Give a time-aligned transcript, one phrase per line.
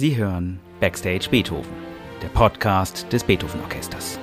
[0.00, 1.74] Sie hören Backstage Beethoven,
[2.22, 4.18] der Podcast des Beethoven Orchesters.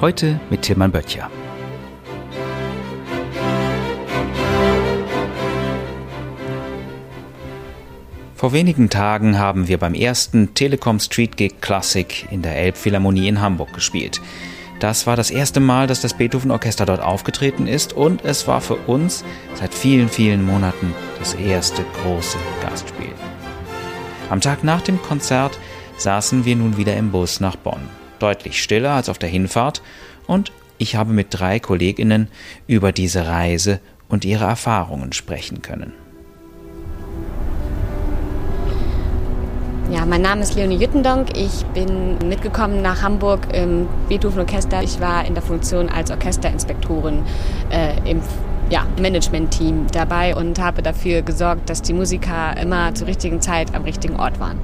[0.00, 1.28] Heute mit Tilman Böttcher.
[8.36, 13.40] Vor wenigen Tagen haben wir beim ersten Telekom Street Gig Classic in der Elbphilharmonie in
[13.40, 14.20] Hamburg gespielt.
[14.80, 18.60] Das war das erste Mal, dass das Beethoven Orchester dort aufgetreten ist und es war
[18.60, 19.24] für uns
[19.54, 23.12] seit vielen, vielen Monaten das erste große Gastspiel.
[24.30, 25.58] Am Tag nach dem Konzert
[25.96, 27.88] saßen wir nun wieder im Bus nach Bonn.
[28.18, 29.82] Deutlich stiller als auf der Hinfahrt
[30.26, 32.28] und ich habe mit drei Kolleginnen
[32.66, 35.92] über diese Reise und ihre Erfahrungen sprechen können.
[39.94, 41.38] Ja, mein Name ist Leonie Jüttendonk.
[41.38, 44.82] Ich bin mitgekommen nach Hamburg im Beethoven Orchester.
[44.82, 47.22] Ich war in der Funktion als Orchesterinspektorin
[47.70, 48.20] äh, im
[48.70, 53.84] ja, Management-Team dabei und habe dafür gesorgt, dass die Musiker immer zur richtigen Zeit am
[53.84, 54.58] richtigen Ort waren.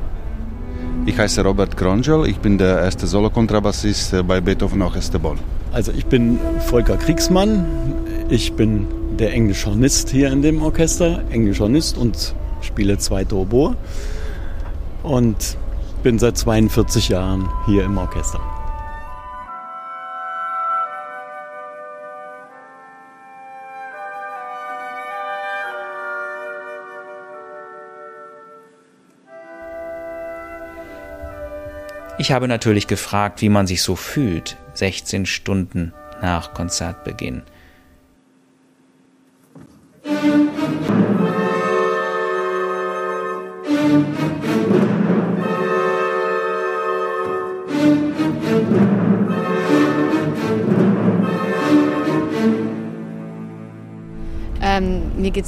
[1.07, 5.39] Ich heiße Robert Grongel, ich bin der erste Solokontrabassist äh, bei Beethoven Orchester Bonn.
[5.71, 7.67] Also ich bin Volker Kriegsmann,
[8.29, 13.77] ich bin der Englischhornist hier in dem Orchester, Englischhornist und spiele zweite Oboe
[15.03, 15.57] und
[16.03, 18.41] bin seit 42 Jahren hier im Orchester.
[32.19, 37.43] Ich habe natürlich gefragt, wie man sich so fühlt, 16 Stunden nach Konzertbeginn.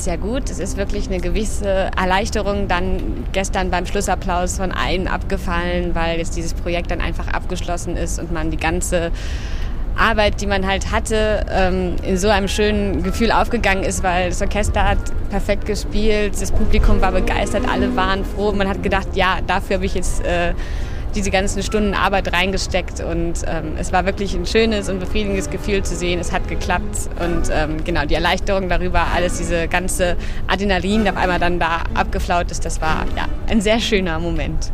[0.02, 0.50] Mir geht es sehr gut.
[0.50, 6.36] Es ist wirklich eine gewisse Erleichterung dann gestern beim Schlussapplaus von allen abgefallen, weil jetzt
[6.36, 9.12] dieses Projekt dann einfach abgeschlossen ist und man die ganze
[9.96, 14.41] Arbeit, die man halt hatte, ähm, in so einem schönen Gefühl aufgegangen ist, weil das
[14.41, 14.98] Orchester hat
[15.30, 18.52] perfekt gespielt, das Publikum war begeistert, alle waren froh.
[18.52, 20.54] Man hat gedacht, ja, dafür habe ich jetzt äh,
[21.14, 25.82] diese ganzen Stunden Arbeit reingesteckt und ähm, es war wirklich ein schönes und befriedigendes Gefühl
[25.82, 31.08] zu sehen, es hat geklappt und ähm, genau die Erleichterung darüber, alles diese ganze Adrenalin
[31.08, 34.72] auf einmal dann da abgeflaut ist, das war ja ein sehr schöner Moment.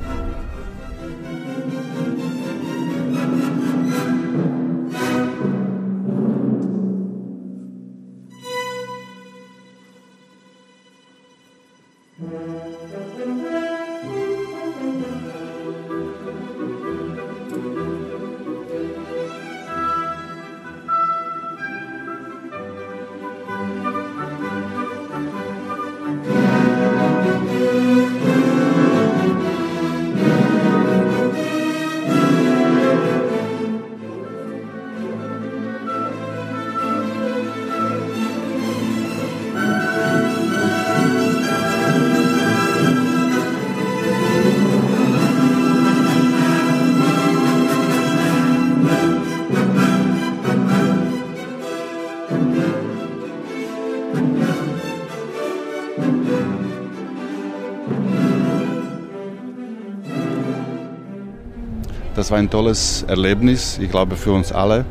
[62.28, 64.84] Das war ein tolles Erlebnis, ich glaube für uns alle.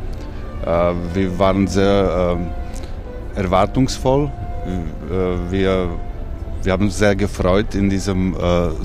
[0.65, 2.35] Äh, wir waren sehr
[3.35, 4.31] äh, erwartungsvoll.
[4.65, 5.87] Äh, wir,
[6.63, 8.35] wir haben uns sehr gefreut, in diesem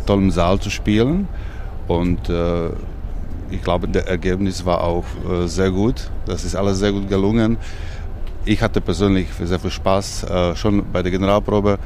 [0.04, 1.28] tollen Saal zu spielen.
[1.88, 2.30] Und
[3.50, 5.04] ich glaube, das Ergebnis war auch
[5.46, 6.10] sehr gut.
[6.26, 7.56] Das ist alles sehr gut gelungen.
[8.44, 10.26] Ich hatte persönlich sehr viel Spaß
[10.56, 11.78] schon bei der Generalprobe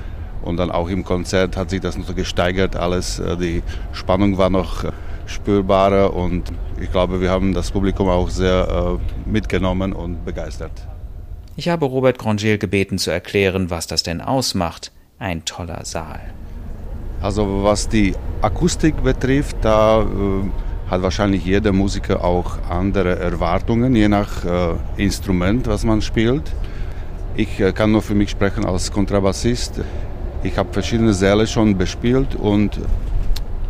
[0.43, 2.75] und dann auch im Konzert hat sich das noch gesteigert.
[2.75, 3.62] Alles, die
[3.93, 4.85] Spannung war noch
[5.26, 10.73] spürbarer und ich glaube, wir haben das Publikum auch sehr äh, mitgenommen und begeistert.
[11.56, 16.20] Ich habe Robert Grangel gebeten zu erklären, was das denn ausmacht, ein toller Saal.
[17.20, 20.06] Also was die Akustik betrifft, da äh,
[20.90, 26.44] hat wahrscheinlich jeder Musiker auch andere Erwartungen, je nach äh, Instrument, was man spielt.
[27.37, 29.81] Ich äh, kann nur für mich sprechen als Kontrabassist.
[30.43, 32.79] Ich habe verschiedene Säle schon bespielt und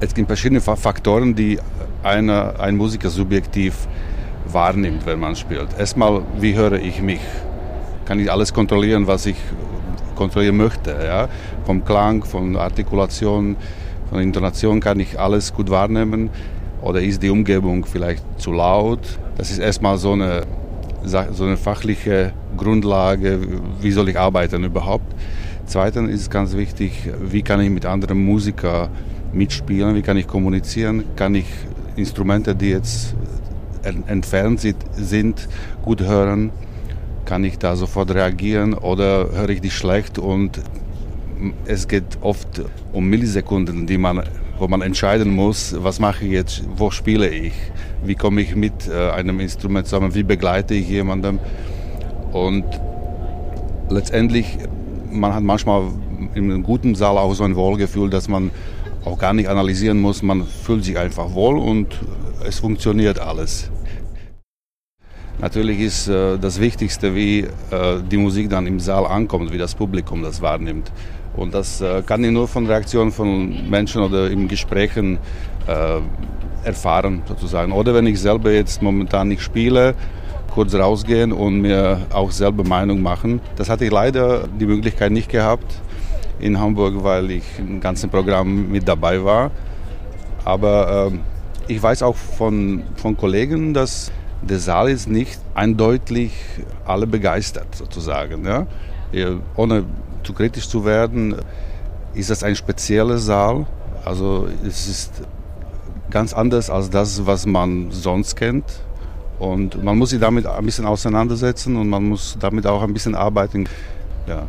[0.01, 1.59] es gibt verschiedene Faktoren, die
[2.03, 3.89] eine, ein Musiker subjektiv
[4.47, 5.69] wahrnimmt, wenn man spielt.
[5.79, 7.21] Erstmal, wie höre ich mich?
[8.05, 9.37] Kann ich alles kontrollieren, was ich
[10.15, 10.97] kontrollieren möchte?
[11.05, 11.29] Ja?
[11.65, 13.57] Vom Klang, von Artikulation,
[14.11, 16.31] von Intonation kann ich alles gut wahrnehmen.
[16.83, 19.01] Oder ist die Umgebung vielleicht zu laut?
[19.37, 20.43] Das ist erstmal so eine,
[21.05, 23.41] so eine fachliche Grundlage,
[23.81, 25.13] wie soll ich arbeiten überhaupt.
[25.65, 28.91] Zweitens ist ganz wichtig, wie kann ich mit anderen Musikern
[29.37, 31.47] mitspielen, wie kann ich kommunizieren, kann ich
[31.97, 33.15] Instrumente, die jetzt
[34.07, 34.61] entfernt
[34.97, 35.49] sind,
[35.83, 36.51] gut hören,
[37.25, 40.61] kann ich da sofort reagieren oder höre ich die schlecht und
[41.67, 42.63] es geht oft
[42.93, 44.23] um Millisekunden, die man,
[44.59, 47.53] wo man entscheiden muss, was mache ich jetzt, wo spiele ich,
[48.05, 51.39] wie komme ich mit äh, einem Instrument zusammen, wie begleite ich jemanden?
[52.33, 52.65] Und
[53.91, 54.59] letztendlich,
[55.11, 55.85] man hat manchmal
[56.35, 58.51] in einem guten Saal auch so ein Wohlgefühl, dass man
[59.05, 61.89] auch gar nicht analysieren muss, man fühlt sich einfach wohl und
[62.47, 63.71] es funktioniert alles.
[65.39, 67.49] Natürlich ist äh, das Wichtigste, wie äh,
[68.11, 70.91] die Musik dann im Saal ankommt, wie das Publikum das wahrnimmt.
[71.37, 75.19] Und das äh, kann ich nur von Reaktionen von Menschen oder in Gesprächen
[75.67, 76.01] äh,
[76.67, 77.73] erfahren, sozusagen.
[77.73, 79.95] Oder wenn ich selber jetzt momentan nicht spiele,
[80.55, 83.41] kurz rausgehen und mir auch selber Meinung machen.
[83.57, 85.83] Das hatte ich leider die Möglichkeit nicht gehabt
[86.39, 89.51] in Hamburg, weil ich im ganzen Programm mit dabei war.
[90.45, 91.19] Aber äh,
[91.73, 94.13] ich weiß auch von, von Kollegen, dass
[94.43, 96.33] der Saal ist nicht eindeutig
[96.85, 98.45] alle begeistert, sozusagen.
[98.45, 98.67] Ja?
[99.57, 99.85] Ohne
[100.23, 101.37] zu kritisch zu werden,
[102.15, 103.67] ist das ein spezieller Saal.
[104.05, 105.23] Also es ist
[106.11, 108.65] ganz anders als das, was man sonst kennt.
[109.39, 113.15] Und man muss sich damit ein bisschen auseinandersetzen und man muss damit auch ein bisschen
[113.15, 113.69] arbeiten.
[114.27, 114.47] Ja.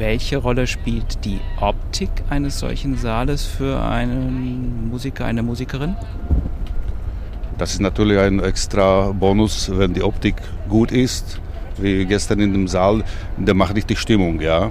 [0.00, 5.94] Welche Rolle spielt die Optik eines solchen Saales für einen Musiker, eine Musikerin?
[7.58, 10.36] Das ist natürlich ein extra Bonus, wenn die Optik
[10.70, 11.38] gut ist.
[11.76, 13.04] Wie gestern in dem Saal,
[13.36, 14.70] der macht richtig Stimmung, ja.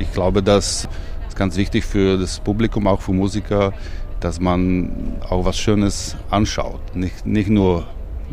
[0.00, 0.88] Ich glaube, das
[1.28, 3.72] ist ganz wichtig für das Publikum, auch für Musiker,
[4.18, 6.96] dass man auch was Schönes anschaut.
[6.96, 7.86] Nicht, nicht nur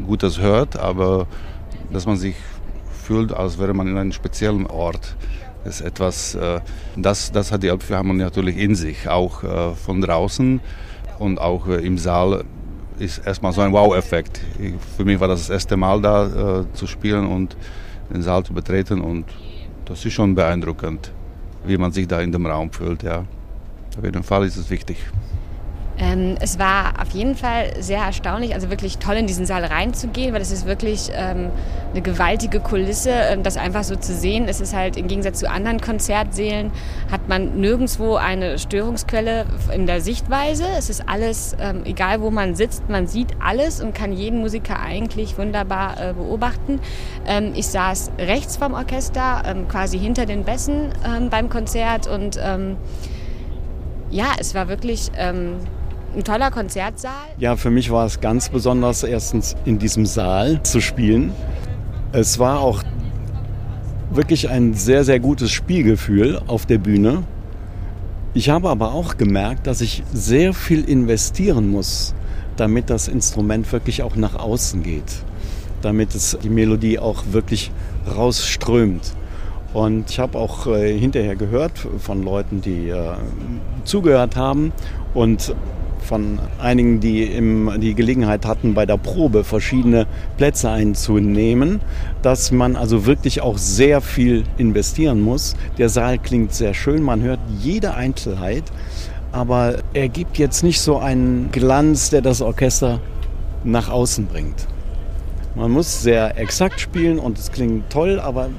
[0.07, 1.27] Gutes hört, aber
[1.94, 2.33] dass man sich
[3.03, 5.15] fühlt, als wäre man in einem speziellen Ort.
[5.63, 6.59] Das ist etwas, äh,
[6.95, 10.59] das, das hat die Elbphilharmonie natürlich in sich, auch äh, von draußen
[11.19, 12.43] und auch äh, im Saal
[12.97, 14.41] ist erstmal so ein Wow-Effekt.
[14.97, 17.57] Für mich war das das erste Mal da zu spielen und
[18.13, 19.25] den Saal zu betreten und
[19.85, 21.11] das ist schon beeindruckend,
[21.65, 23.01] wie man sich da in dem Raum fühlt.
[23.01, 23.25] Ja.
[23.97, 24.97] Auf jeden Fall ist es wichtig.
[26.01, 30.33] Ähm, es war auf jeden Fall sehr erstaunlich, also wirklich toll in diesen Saal reinzugehen,
[30.33, 31.51] weil es ist wirklich ähm,
[31.92, 34.48] eine gewaltige Kulisse, ähm, das einfach so zu sehen.
[34.48, 36.71] Es ist halt im Gegensatz zu anderen Konzertsälen,
[37.12, 39.45] hat man nirgendwo eine Störungsquelle
[39.75, 40.65] in der Sichtweise.
[40.75, 44.80] Es ist alles, ähm, egal wo man sitzt, man sieht alles und kann jeden Musiker
[44.80, 46.80] eigentlich wunderbar äh, beobachten.
[47.27, 50.89] Ähm, ich saß rechts vom Orchester, ähm, quasi hinter den Bässen
[51.30, 52.39] beim Konzert und
[54.09, 55.12] ja, es war wirklich
[56.15, 57.27] ein toller Konzertsaal.
[57.37, 61.31] Ja, für mich war es ganz besonders, erstens in diesem Saal zu spielen.
[62.11, 62.83] Es war auch
[64.11, 67.23] wirklich ein sehr, sehr gutes Spielgefühl auf der Bühne.
[68.33, 72.13] Ich habe aber auch gemerkt, dass ich sehr viel investieren muss,
[72.57, 75.23] damit das Instrument wirklich auch nach außen geht,
[75.81, 77.71] damit es die Melodie auch wirklich
[78.13, 79.13] rausströmt.
[79.73, 83.13] Und ich habe auch äh, hinterher gehört von Leuten, die äh,
[83.85, 84.73] zugehört haben
[85.13, 85.55] und
[86.01, 91.80] von einigen, die im, die Gelegenheit hatten, bei der Probe verschiedene Plätze einzunehmen,
[92.21, 95.56] dass man also wirklich auch sehr viel investieren muss.
[95.78, 98.64] Der Saal klingt sehr schön, man hört jede Einzelheit,
[99.31, 102.99] aber er gibt jetzt nicht so einen Glanz, der das Orchester
[103.64, 104.68] nach außen bringt.
[105.56, 108.49] Man muss sehr exakt spielen und es klingt toll, aber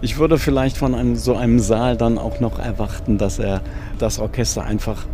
[0.00, 3.62] ich würde vielleicht von einem, so einem Saal dann auch noch erwarten, dass er
[3.98, 5.06] das Orchester einfach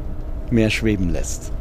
[0.55, 1.53] mehr schweben lässt.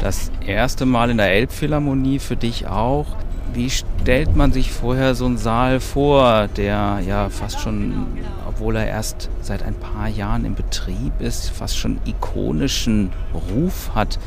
[0.00, 3.06] Das erste Mal in der Elbphilharmonie für dich auch.
[3.54, 8.06] Wie stellt man sich vorher so einen Saal vor, der ja fast schon,
[8.48, 14.18] obwohl er erst seit ein paar Jahren im Betrieb ist, fast schon ikonischen Ruf hat?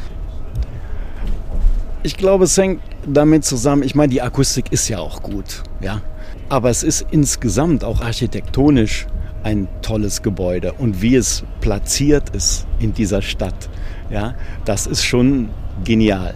[2.04, 6.02] Ich glaube, es hängt damit zusammen, ich meine, die Akustik ist ja auch gut, ja.
[6.50, 9.08] Aber es ist insgesamt auch architektonisch
[9.46, 10.74] ein tolles Gebäude.
[10.74, 13.70] Und wie es platziert ist in dieser Stadt,
[14.10, 14.34] ja,
[14.66, 15.50] das ist schon
[15.84, 16.34] genial.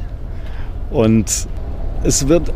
[0.92, 1.48] Und
[2.04, 2.54] es wird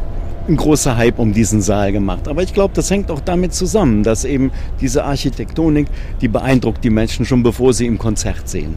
[0.47, 2.27] ein großer Hype um diesen Saal gemacht.
[2.27, 5.87] Aber ich glaube, das hängt auch damit zusammen, dass eben diese Architektonik,
[6.21, 8.75] die beeindruckt die Menschen schon bevor sie im Konzert sehen.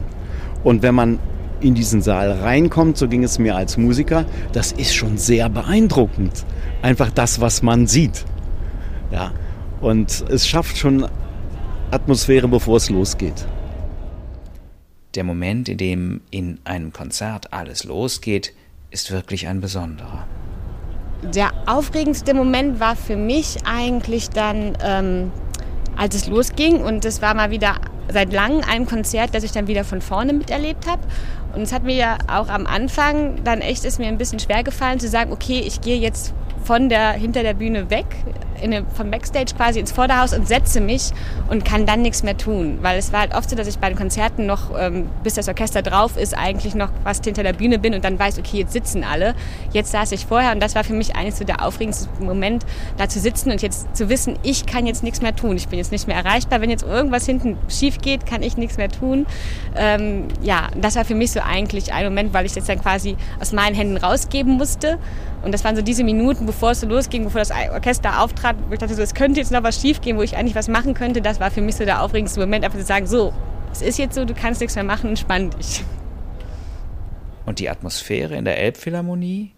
[0.63, 1.19] Und wenn man
[1.59, 6.43] in diesen Saal reinkommt, so ging es mir als Musiker, das ist schon sehr beeindruckend.
[6.81, 8.25] Einfach das, was man sieht.
[9.11, 9.31] Ja.
[9.79, 11.05] Und es schafft schon
[11.89, 13.45] Atmosphäre, bevor es losgeht.
[15.15, 18.53] Der Moment, in dem in einem Konzert alles losgeht,
[18.91, 20.27] ist wirklich ein besonderer.
[21.23, 25.31] der aufregendste Moment war für mich eigentlich dann, ähm,
[25.95, 26.83] als es losging.
[26.83, 27.75] Und es war mal wieder
[28.11, 31.01] seit langem ein Konzert, das ich dann wieder von vorne miterlebt habe.
[31.55, 34.63] Und es hat mir ja auch am Anfang dann echt ist mir ein bisschen schwer
[34.63, 36.33] gefallen zu sagen, okay, ich gehe jetzt
[36.65, 38.05] von der, hinter der Bühne weg,
[38.61, 41.11] eine, vom Backstage quasi ins Vorderhaus und setze mich
[41.49, 42.79] und kann dann nichts mehr tun.
[42.81, 45.47] Weil es war halt oft so, dass ich bei den Konzerten noch, ähm, bis das
[45.47, 48.73] Orchester drauf ist, eigentlich noch fast hinter der Bühne bin und dann weiß, okay, jetzt
[48.73, 49.35] sitzen alle.
[49.71, 52.65] Jetzt saß ich vorher und das war für mich eigentlich so der aufregendste Moment,
[52.97, 55.55] da zu sitzen und jetzt zu wissen, ich kann jetzt nichts mehr tun.
[55.57, 56.61] Ich bin jetzt nicht mehr erreichbar.
[56.61, 59.25] Wenn jetzt irgendwas hinten schief geht, kann ich nichts mehr tun.
[59.75, 63.17] Ähm, ja, das war für mich so eigentlich ein Moment, weil ich das dann quasi
[63.39, 64.97] aus meinen Händen rausgeben musste.
[65.43, 68.73] Und das waren so diese Minuten, bevor es so losging, bevor das Orchester auftrat, wo
[68.73, 70.93] ich dachte, so, es könnte jetzt noch was schief gehen, wo ich eigentlich was machen
[70.93, 71.21] könnte.
[71.21, 73.33] Das war für mich so der aufregendste Moment, einfach zu sagen, so,
[73.71, 75.83] es ist jetzt so, du kannst nichts mehr machen, entspann dich.
[77.45, 79.51] Und die Atmosphäre in der Elbphilharmonie?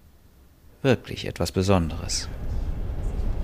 [0.81, 2.29] Wirklich etwas Besonderes.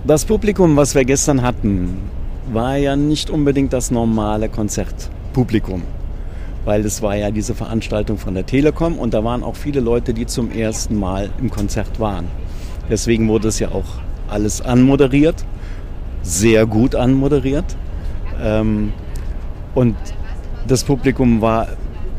[0.05, 2.09] Das Publikum, was wir gestern hatten,
[2.51, 5.83] war ja nicht unbedingt das normale Konzertpublikum
[6.65, 10.13] weil es war ja diese Veranstaltung von der Telekom und da waren auch viele Leute,
[10.13, 12.27] die zum ersten Mal im Konzert waren.
[12.89, 13.85] Deswegen wurde es ja auch
[14.27, 15.45] alles anmoderiert,
[16.21, 17.65] sehr gut anmoderiert.
[18.41, 18.93] Ähm,
[19.73, 19.95] und
[20.67, 21.67] das Publikum war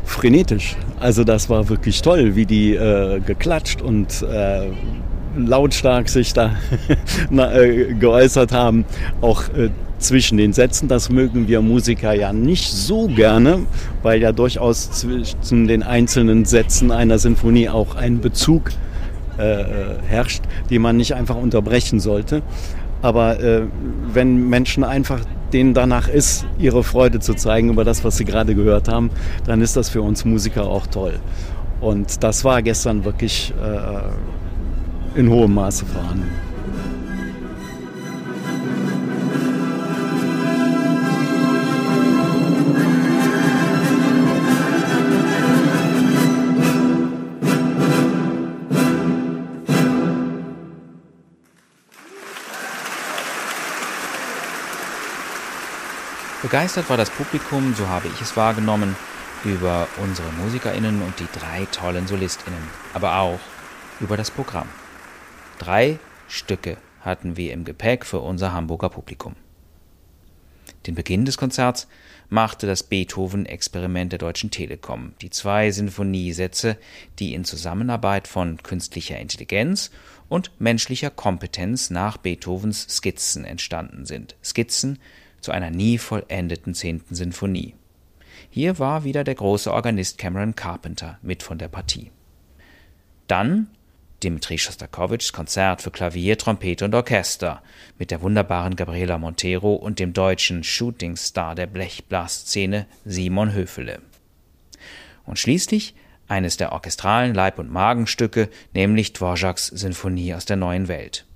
[0.05, 0.75] frenetisch.
[0.99, 4.67] Also das war wirklich toll, wie die äh, geklatscht und äh,
[5.37, 6.51] lautstark sich da
[7.31, 8.85] äh, geäußert haben.
[9.21, 10.87] Auch äh, zwischen den Sätzen.
[10.87, 13.59] Das mögen wir Musiker ja nicht so gerne,
[14.03, 18.86] weil ja durchaus zwischen den einzelnen Sätzen einer Sinfonie auch ein Bezug äh,
[19.37, 22.41] herrscht, den man nicht einfach unterbrechen sollte.
[23.01, 23.63] Aber äh,
[24.11, 25.19] wenn Menschen einfach
[25.53, 29.11] denen danach ist, ihre Freude zu zeigen über das, was sie gerade gehört haben,
[29.45, 31.19] dann ist das für uns Musiker auch toll.
[31.79, 36.29] Und das war gestern wirklich äh, in hohem Maße vorhanden.
[56.47, 58.95] Begeistert war das Publikum, so habe ich es wahrgenommen,
[59.43, 62.61] über unsere Musikerinnen und die drei tollen Solistinnen,
[62.93, 63.39] aber auch
[63.99, 64.69] über das Programm.
[65.59, 65.99] Drei
[66.29, 69.35] Stücke hatten wir im Gepäck für unser Hamburger Publikum.
[70.85, 71.89] Den Beginn des Konzerts
[72.29, 76.77] machte das Beethoven-Experiment der Deutschen Telekom, die zwei Sinfoniesätze,
[77.19, 79.91] die in Zusammenarbeit von künstlicher Intelligenz
[80.29, 84.37] und menschlicher Kompetenz nach Beethovens Skizzen entstanden sind.
[84.41, 84.99] Skizzen,
[85.47, 87.73] zu einer nie vollendeten zehnten Sinfonie.
[88.49, 92.11] Hier war wieder der große Organist Cameron Carpenter mit von der Partie.
[93.27, 93.67] Dann
[94.21, 97.63] Dmitri Schostakowitschs Konzert für Klavier, Trompete und Orchester
[97.97, 104.01] mit der wunderbaren Gabriela Montero und dem deutschen Shootingstar der Blechblasszene Simon Höfele.
[105.23, 105.95] Und schließlich
[106.27, 111.26] eines der orchestralen Leib- und Magenstücke, nämlich Dvořáks Sinfonie aus der neuen Welt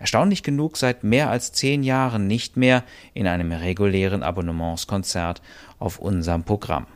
[0.00, 2.82] erstaunlich genug seit mehr als zehn Jahren nicht mehr
[3.14, 5.42] in einem regulären Abonnementskonzert
[5.78, 6.86] auf unserem Programm.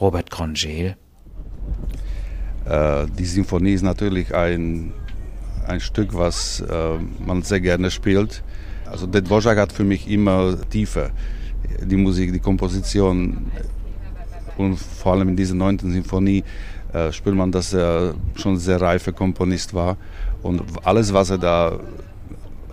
[0.00, 0.96] Robert Grongel.
[2.66, 4.92] Äh, die Sinfonie ist natürlich ein,
[5.66, 8.44] ein Stück, was äh, man sehr gerne spielt.
[8.84, 11.10] Also der Dvorak hat für mich immer Tiefe.
[11.82, 13.50] Die Musik, die Komposition
[14.58, 16.44] und vor allem in dieser neunten Sinfonie
[16.92, 19.96] äh, spürt man, dass er schon ein sehr reifer Komponist war.
[20.42, 21.80] Und alles, was er da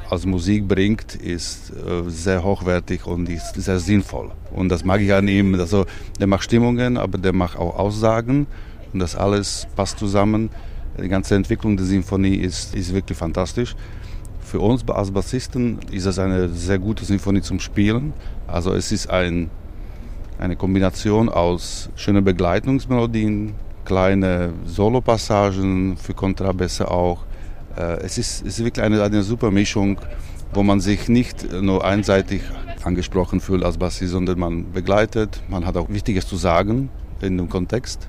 [0.09, 4.31] als Musik bringt, ist äh, sehr hochwertig und ist sehr sinnvoll.
[4.53, 5.55] Und das mag ich an ihm.
[5.55, 5.85] Also,
[6.19, 8.47] der macht Stimmungen, aber der macht auch Aussagen
[8.93, 10.49] und das alles passt zusammen.
[11.01, 13.75] Die ganze Entwicklung der Sinfonie ist, ist wirklich fantastisch.
[14.39, 18.13] Für uns als Bassisten ist das eine sehr gute Sinfonie zum Spielen.
[18.47, 19.49] Also es ist ein,
[20.39, 27.24] eine Kombination aus schönen Begleitungsmelodien, kleine Solopassagen für Kontrabässe auch,
[27.75, 29.99] es ist, es ist wirklich eine, eine super Mischung,
[30.53, 32.41] wo man sich nicht nur einseitig
[32.83, 36.89] angesprochen fühlt als Bassist, sondern man begleitet, man hat auch Wichtiges zu sagen
[37.21, 38.07] in dem Kontext.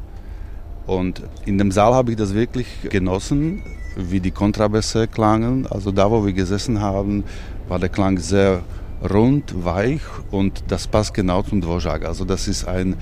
[0.87, 3.63] Und in dem Saal habe ich das wirklich genossen,
[3.97, 5.67] wie die Kontrabässe klangen.
[5.67, 7.25] Also da, wo wir gesessen haben,
[7.69, 8.63] war der Klang sehr
[9.11, 12.05] rund, weich und das passt genau zum Dvořák.
[12.05, 12.97] Also das ist ein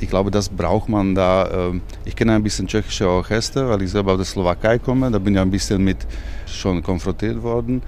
[0.00, 1.68] ich glaube, das braucht man da.
[1.68, 5.10] Ähm, ich kenne ein bisschen tschechische Orchester, weil ich selber aus der Slowakei komme.
[5.10, 5.98] Da bin ich ein bisschen mit
[6.46, 7.82] schon konfrontiert worden.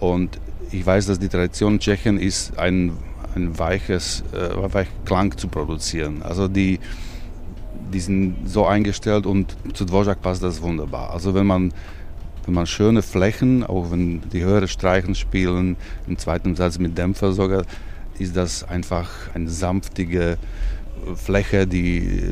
[0.00, 0.38] Und
[0.70, 2.92] ich weiß, dass die Tradition Tschechen ist, ein,
[3.34, 6.22] ein weiches äh, weich Klang zu produzieren.
[6.22, 6.78] Also die,
[7.92, 11.10] die sind so eingestellt und zu Dvořák passt das wunderbar.
[11.10, 11.72] Also wenn man
[12.48, 17.32] wenn man schöne Flächen, auch wenn die höhere Streichen spielen, im zweiten Satz mit Dämpfer
[17.34, 17.64] sogar,
[18.18, 20.38] ist das einfach eine sanftige
[21.14, 22.22] Fläche, die,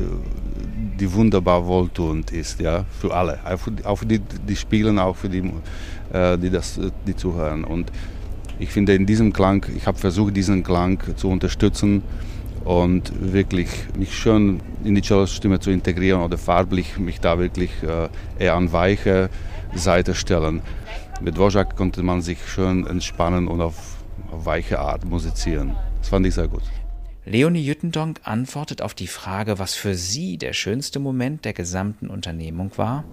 [0.99, 3.39] die wunderbar wohltuend ist, ja, für alle,
[3.83, 5.51] auch für die, die spielen, auch für die,
[6.13, 7.63] äh, die das, die zuhören.
[7.63, 7.91] Und
[8.59, 12.03] ich finde in diesem Klang, ich habe versucht, diesen Klang zu unterstützen
[12.65, 17.71] und wirklich mich schön in die Cello-Stimme zu integrieren oder farblich mich da wirklich
[18.39, 19.29] eher an weiche
[19.75, 20.61] Seite stellen.
[21.21, 23.97] Mit Wojak konnte man sich schön entspannen und auf
[24.31, 25.75] weiche Art musizieren.
[25.99, 26.63] Das fand ich sehr gut.
[27.29, 32.71] Leonie Jüttendonk antwortet auf die Frage, was für sie der schönste Moment der gesamten Unternehmung
[32.77, 33.03] war.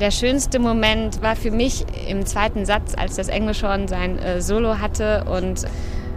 [0.00, 4.78] Der schönste Moment war für mich im zweiten Satz, als das Englischhorn sein äh, Solo
[4.78, 5.66] hatte und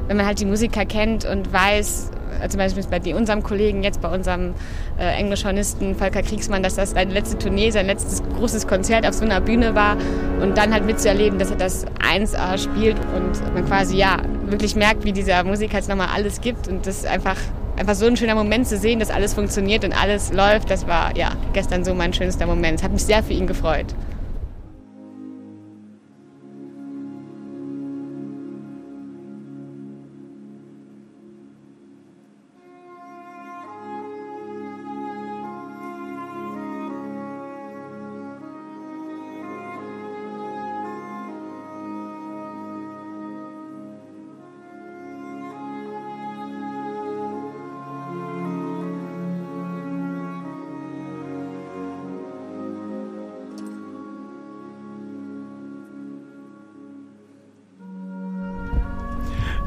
[0.07, 4.01] wenn man halt die Musiker kennt und weiß, äh, zum Beispiel bei unserem Kollegen, jetzt
[4.01, 4.53] bei unserem
[4.99, 9.25] äh, Englischhornisten Volker Kriegsmann, dass das sein letzte Tournee, sein letztes großes Konzert auf so
[9.25, 9.97] einer Bühne war
[10.41, 15.05] und dann halt mitzuerleben, dass er das 1A spielt und man quasi ja wirklich merkt,
[15.05, 17.37] wie dieser Musiker jetzt nochmal alles gibt und das einfach
[17.75, 21.17] einfach so ein schöner Moment zu sehen, dass alles funktioniert und alles läuft, das war
[21.17, 22.79] ja gestern so mein schönster Moment.
[22.79, 23.87] Es hat mich sehr für ihn gefreut.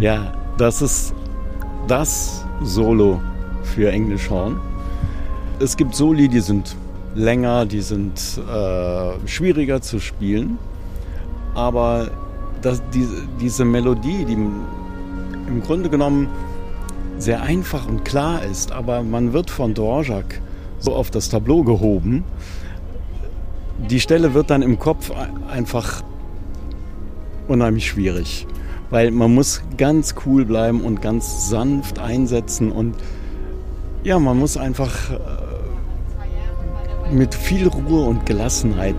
[0.06, 1.12] Ja, das ist
[1.88, 3.20] das Solo
[3.64, 4.60] für Englischhorn.
[5.58, 6.76] Es gibt Soli, die sind
[7.16, 10.60] länger, die sind äh, schwieriger zu spielen.
[11.56, 12.08] Aber
[12.62, 13.04] das, die,
[13.40, 16.28] diese Melodie, die im Grunde genommen
[17.18, 20.40] sehr einfach und klar ist, aber man wird von Dvorak
[20.78, 22.22] so auf das Tableau gehoben.
[23.90, 25.10] Die Stelle wird dann im Kopf
[25.50, 26.04] einfach
[27.48, 28.46] unheimlich schwierig
[28.90, 32.94] weil man muss ganz cool bleiben und ganz sanft einsetzen und
[34.04, 35.16] ja, man muss einfach äh,
[37.12, 38.94] mit viel Ruhe und Gelassenheit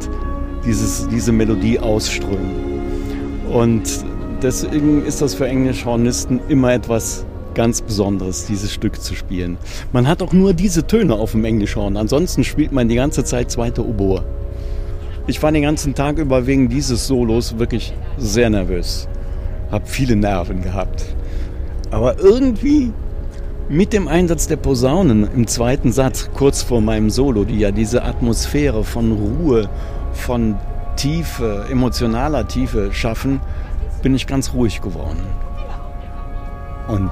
[0.66, 2.68] dieses, diese Melodie ausströmen.
[3.50, 3.84] Und
[4.42, 9.58] deswegen ist das für Englischhornisten immer etwas ganz Besonderes, dieses Stück zu spielen.
[9.94, 11.96] Man hat auch nur diese Töne auf dem Englischhorn.
[11.96, 14.26] Ansonsten spielt man die ganze Zeit zweite Oboe.
[15.26, 19.08] Ich war den ganzen Tag über wegen dieses Solos wirklich sehr nervös
[19.72, 21.06] habe viele Nerven gehabt.
[21.92, 22.92] Aber irgendwie
[23.70, 28.04] mit dem Einsatz der Posaunen im zweiten Satz, kurz vor meinem Solo, die ja diese
[28.04, 29.70] Atmosphäre von Ruhe,
[30.14, 30.56] von
[30.96, 33.40] Tiefe, emotionaler Tiefe schaffen,
[34.02, 35.20] bin ich ganz ruhig geworden.
[36.88, 37.12] Und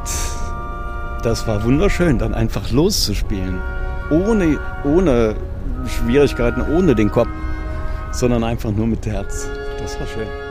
[1.23, 3.59] das war wunderschön, dann einfach loszuspielen.
[4.09, 5.35] Ohne, ohne
[5.87, 7.29] Schwierigkeiten, ohne den Kopf,
[8.11, 9.47] sondern einfach nur mit Herz.
[9.79, 10.44] Das war schön.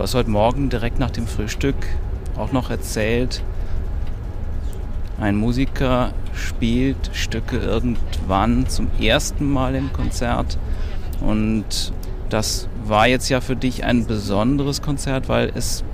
[0.00, 1.76] Du hast heute Morgen direkt nach dem Frühstück
[2.34, 3.42] auch noch erzählt,
[5.20, 10.56] ein Musiker spielt Stücke irgendwann zum ersten Mal im Konzert
[11.20, 11.92] und
[12.30, 15.84] das war jetzt ja für dich ein besonderes Konzert, weil es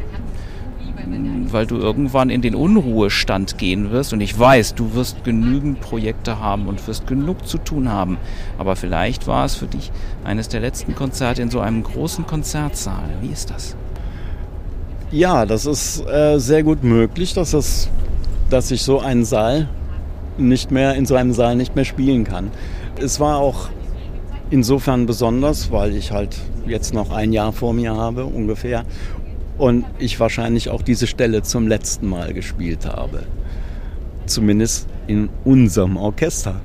[1.50, 6.38] weil du irgendwann in den Unruhestand gehen wirst und ich weiß, du wirst genügend Projekte
[6.38, 8.18] haben und wirst genug zu tun haben,
[8.56, 9.90] aber vielleicht war es für dich
[10.22, 13.08] eines der letzten Konzerte in so einem großen Konzertsaal.
[13.20, 13.76] Wie ist das?
[15.16, 17.88] Ja, das ist äh, sehr gut möglich, dass, das,
[18.50, 19.66] dass ich so einen Saal
[20.37, 22.50] nicht mehr in so einem Saal nicht mehr spielen kann.
[23.00, 23.70] Es war auch
[24.50, 28.85] insofern besonders, weil ich halt jetzt noch ein Jahr vor mir habe ungefähr
[29.57, 33.22] und ich wahrscheinlich auch diese Stelle zum letzten Mal gespielt habe.
[34.26, 36.61] Zumindest in unserem Orchester.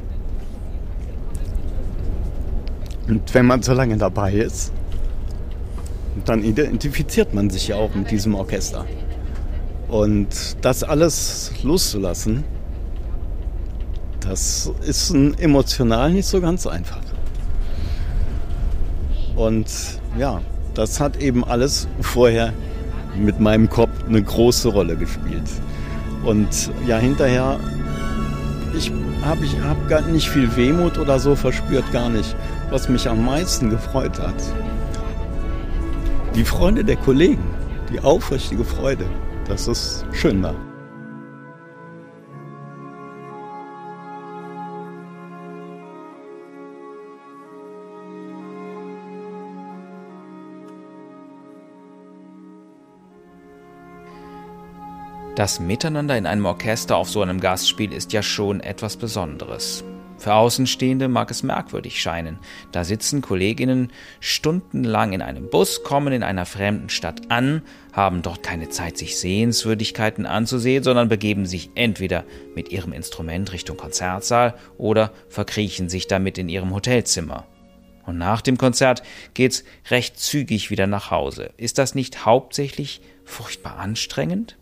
[3.07, 4.73] Und wenn man so lange dabei ist,
[6.25, 8.85] dann identifiziert man sich ja auch mit diesem Orchester.
[9.87, 10.27] Und
[10.61, 12.43] das alles loszulassen,
[14.21, 17.01] das ist emotional nicht so ganz einfach.
[19.35, 19.67] Und
[20.17, 20.41] ja,
[20.73, 22.53] das hat eben alles vorher
[23.15, 25.49] mit meinem Kopf eine große Rolle gespielt.
[26.23, 27.59] Und ja, hinterher,
[28.77, 28.91] ich
[29.23, 32.35] habe ich hab gar nicht viel Wehmut oder so verspürt, gar nicht.
[32.69, 34.35] Was mich am meisten gefreut hat,
[36.35, 37.43] die Freude der Kollegen,
[37.91, 39.05] die aufrichtige Freude.
[39.47, 40.55] Das ist schön da.
[55.35, 59.83] Das Miteinander in einem Orchester auf so einem Gastspiel ist ja schon etwas Besonderes.
[60.21, 62.37] Für Außenstehende mag es merkwürdig scheinen.
[62.71, 68.43] Da sitzen Kolleginnen stundenlang in einem Bus, kommen in einer fremden Stadt an, haben dort
[68.43, 75.11] keine Zeit, sich Sehenswürdigkeiten anzusehen, sondern begeben sich entweder mit ihrem Instrument Richtung Konzertsaal oder
[75.27, 77.47] verkriechen sich damit in ihrem Hotelzimmer.
[78.05, 79.01] Und nach dem Konzert
[79.33, 81.49] geht's recht zügig wieder nach Hause.
[81.57, 84.55] Ist das nicht hauptsächlich furchtbar anstrengend?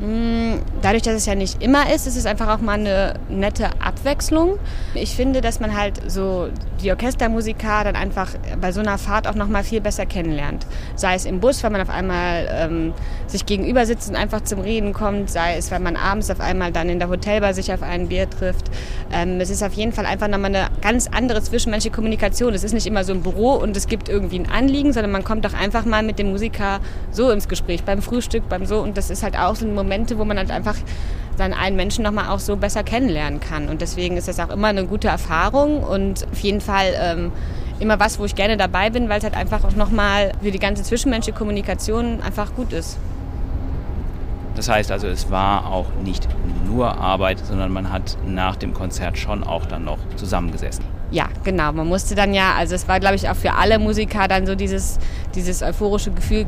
[0.00, 3.66] Mm, dadurch, dass es ja nicht immer ist, ist es einfach auch mal eine nette
[3.80, 4.58] Abwechslung.
[4.94, 6.48] Ich finde, dass man halt so
[6.82, 10.66] die Orchestermusiker dann einfach bei so einer Fahrt auch noch mal viel besser kennenlernt.
[10.96, 12.94] Sei es im Bus, weil man auf einmal ähm,
[13.26, 16.72] sich gegenüber sitzt und einfach zum Reden kommt, sei es, weil man abends auf einmal
[16.72, 18.70] dann in der Hotelbar sich auf ein Bier trifft.
[19.12, 22.54] Ähm, es ist auf jeden Fall einfach nochmal eine ganz andere zwischenmenschliche Kommunikation.
[22.54, 25.22] Es ist nicht immer so ein Büro und es gibt irgendwie ein Anliegen, sondern man
[25.22, 28.80] kommt doch einfach mal mit dem Musiker so ins Gespräch, beim Frühstück, beim so.
[28.80, 30.76] Und das ist halt auch so ein Momente, wo man halt einfach
[31.36, 33.68] seinen einen Menschen nochmal auch so besser kennenlernen kann.
[33.68, 37.32] Und deswegen ist das auch immer eine gute Erfahrung und auf jeden Fall ähm,
[37.80, 40.58] immer was, wo ich gerne dabei bin, weil es halt einfach auch nochmal für die
[40.58, 42.98] ganze zwischenmenschliche Kommunikation einfach gut ist.
[44.54, 46.28] Das heißt also, es war auch nicht
[46.66, 50.84] nur Arbeit, sondern man hat nach dem Konzert schon auch dann noch zusammengesessen.
[51.10, 51.72] Ja, genau.
[51.72, 54.54] Man musste dann ja, also es war, glaube ich, auch für alle Musiker dann so
[54.54, 54.98] dieses,
[55.34, 56.46] dieses euphorische Gefühl,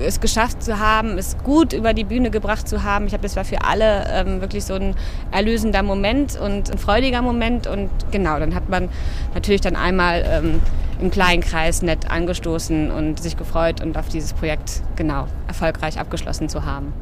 [0.00, 3.06] es geschafft zu haben, es gut über die Bühne gebracht zu haben.
[3.06, 4.94] Ich habe, das war für alle ähm, wirklich so ein
[5.30, 7.66] erlösender Moment und ein freudiger Moment.
[7.66, 8.88] Und genau, dann hat man
[9.34, 10.60] natürlich dann einmal ähm,
[11.00, 16.48] im kleinen Kreis nett angestoßen und sich gefreut und auf dieses Projekt genau erfolgreich abgeschlossen
[16.48, 16.92] zu haben.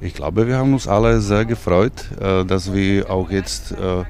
[0.00, 4.04] Ich glaube, wir haben uns alle sehr gefreut, äh, dass wir auch jetzt äh,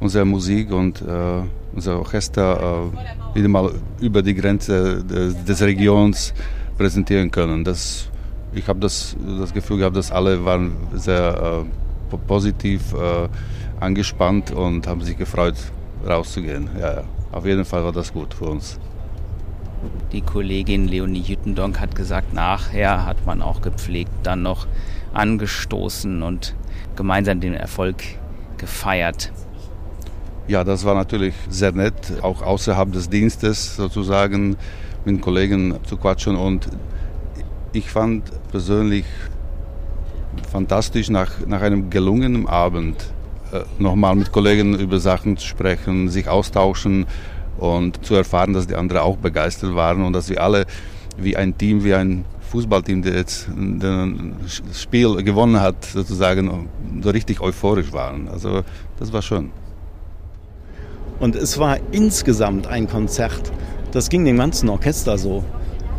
[0.00, 1.42] unsere Musik und äh,
[1.74, 2.90] unser Orchester
[3.34, 6.32] wieder mal über die Grenze des Regions
[6.78, 7.64] präsentieren können.
[7.64, 8.08] Das,
[8.54, 11.64] ich habe das, das Gefühl gehabt, dass alle waren sehr
[12.10, 13.28] äh, positiv äh,
[13.80, 15.56] angespannt und haben sich gefreut,
[16.06, 16.70] rauszugehen.
[16.80, 18.78] Ja, ja, auf jeden Fall war das gut für uns.
[20.12, 24.66] Die Kollegin Leonie Jüttendonk hat gesagt, nachher hat man auch gepflegt dann noch
[25.12, 26.54] angestoßen und
[26.96, 27.96] gemeinsam den Erfolg
[28.56, 29.32] gefeiert.
[30.48, 34.56] Ja, das war natürlich sehr nett, auch außerhalb des Dienstes sozusagen
[35.12, 36.68] mit Kollegen zu quatschen und
[37.72, 39.04] ich fand persönlich
[40.50, 42.96] fantastisch nach, nach einem gelungenen Abend
[43.52, 47.06] äh, nochmal mit Kollegen über Sachen zu sprechen, sich austauschen
[47.58, 50.66] und zu erfahren, dass die anderen auch begeistert waren und dass wir alle
[51.16, 53.48] wie ein Team, wie ein Fußballteam, der jetzt
[53.80, 56.68] das Spiel gewonnen hat, sozusagen
[57.02, 58.28] so richtig euphorisch waren.
[58.28, 58.62] Also
[58.98, 59.50] das war schön.
[61.20, 63.52] Und es war insgesamt ein Konzert,
[63.92, 65.44] das ging dem ganzen Orchester so.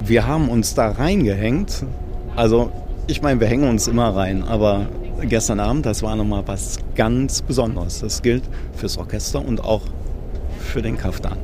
[0.06, 1.86] Wir haben uns da reingehängt.
[2.36, 2.72] Also,
[3.08, 4.88] ich meine, wir hängen uns immer rein, aber
[5.28, 8.00] gestern Abend, das war nochmal was ganz Besonderes.
[8.00, 8.44] Das gilt
[8.76, 9.82] fürs Orchester und auch
[10.60, 11.38] für den Kaftan.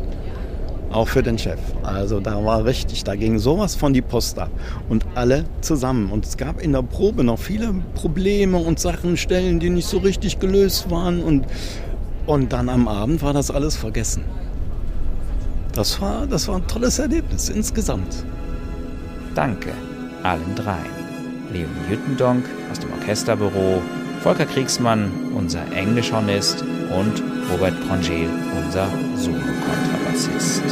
[0.92, 1.60] Auch für den Chef.
[1.84, 4.52] Also da war richtig, da ging sowas von die Post ab.
[4.88, 6.12] Und alle zusammen.
[6.12, 9.98] Und es gab in der Probe noch viele Probleme und Sachen, Stellen, die nicht so
[9.98, 11.22] richtig gelöst waren.
[11.22, 11.46] Und,
[12.28, 14.24] und dann am Abend war das alles vergessen.
[15.76, 18.26] Das war, das war ein tolles Erlebnis insgesamt.
[19.36, 19.74] Danke
[20.24, 20.96] allen dreien.
[21.52, 23.82] Leonie Jüttendonk aus dem Orchesterbüro,
[24.24, 30.64] Volker Kriegsmann, unser Englischhornist und Robert Prangel, unser Solo-Kontrabassist.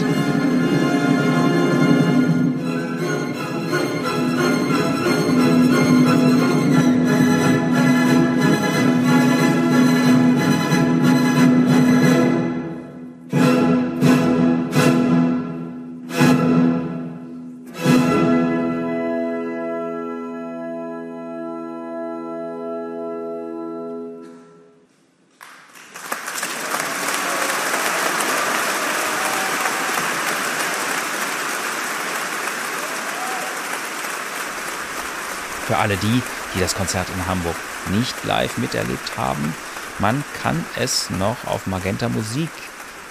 [35.74, 36.22] Für alle die,
[36.54, 37.56] die das Konzert in Hamburg
[37.90, 39.56] nicht live miterlebt haben,
[39.98, 42.52] man kann es noch auf Magenta Musik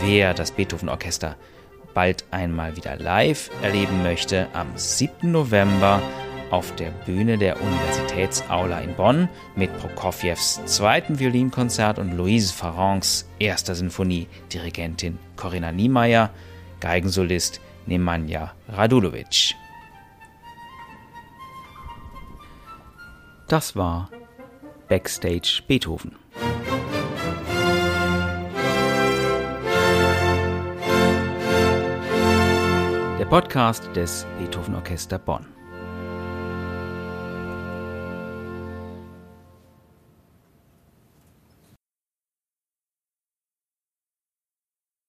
[0.05, 1.35] wer das Beethoven Orchester
[1.95, 5.31] bald einmal wieder live erleben möchte, am 7.
[5.31, 6.01] November
[6.51, 13.73] auf der Bühne der Universitätsaula in Bonn mit Prokofjews zweiten Violinkonzert und Louise Farrancs erster
[13.73, 16.29] Sinfonie, Dirigentin Corinna Niemeyer,
[16.81, 19.55] Geigensolist Nemanja Radulovic.
[23.47, 24.11] Das war
[24.87, 26.15] Backstage Beethoven.
[33.25, 35.54] Der Podcast des Beethoven Orchester Bonn.